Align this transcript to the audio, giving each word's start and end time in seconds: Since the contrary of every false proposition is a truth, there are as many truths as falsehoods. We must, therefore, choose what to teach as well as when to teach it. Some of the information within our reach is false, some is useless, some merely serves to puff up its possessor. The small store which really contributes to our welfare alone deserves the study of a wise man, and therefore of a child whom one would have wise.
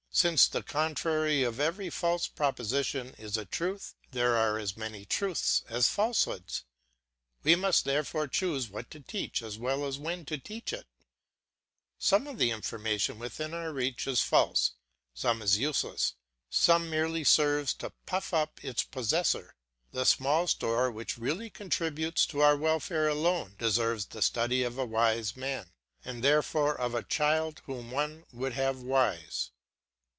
Since 0.13 0.49
the 0.49 0.61
contrary 0.61 1.41
of 1.43 1.57
every 1.57 1.89
false 1.89 2.27
proposition 2.27 3.15
is 3.17 3.37
a 3.37 3.45
truth, 3.45 3.95
there 4.11 4.35
are 4.35 4.59
as 4.59 4.75
many 4.75 5.05
truths 5.05 5.63
as 5.69 5.87
falsehoods. 5.87 6.65
We 7.43 7.55
must, 7.55 7.85
therefore, 7.85 8.27
choose 8.27 8.67
what 8.69 8.91
to 8.91 8.99
teach 8.99 9.41
as 9.41 9.57
well 9.57 9.85
as 9.87 9.97
when 9.97 10.25
to 10.25 10.37
teach 10.37 10.73
it. 10.73 10.85
Some 11.97 12.27
of 12.27 12.37
the 12.39 12.51
information 12.51 13.19
within 13.19 13.53
our 13.53 13.71
reach 13.71 14.05
is 14.05 14.19
false, 14.19 14.73
some 15.13 15.41
is 15.41 15.57
useless, 15.57 16.15
some 16.49 16.89
merely 16.89 17.23
serves 17.23 17.73
to 17.75 17.93
puff 18.05 18.33
up 18.33 18.61
its 18.65 18.83
possessor. 18.83 19.55
The 19.93 20.03
small 20.05 20.45
store 20.45 20.91
which 20.91 21.17
really 21.17 21.49
contributes 21.49 22.25
to 22.27 22.41
our 22.41 22.57
welfare 22.57 23.07
alone 23.07 23.55
deserves 23.57 24.07
the 24.07 24.21
study 24.21 24.63
of 24.63 24.77
a 24.77 24.85
wise 24.85 25.37
man, 25.37 25.71
and 26.03 26.21
therefore 26.21 26.75
of 26.77 26.93
a 26.95 27.01
child 27.01 27.61
whom 27.65 27.91
one 27.91 28.25
would 28.33 28.51
have 28.51 28.81
wise. 28.81 29.51